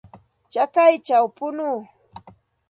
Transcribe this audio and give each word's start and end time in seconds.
Chakayćhaw 0.51 1.25
punuu. 1.37 1.79